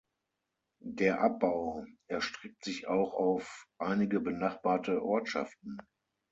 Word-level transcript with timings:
Der 0.83 1.21
Abbau 1.21 1.85
erstreckt 2.07 2.63
sich 2.65 2.87
auch 2.87 3.13
auf 3.13 3.67
einige 3.79 4.19
benachbarte 4.19 4.99
Ortschaften. 5.03 5.77